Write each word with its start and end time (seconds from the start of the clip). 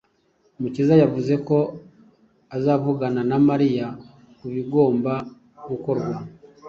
Mukiza 0.61 0.93
yavuze 1.03 1.33
ko 1.47 1.57
azavugana 2.55 3.21
na 3.29 3.37
Mariya 3.47 3.87
ku 4.37 4.45
bigomba 4.53 5.13
gukorwa. 5.69 6.15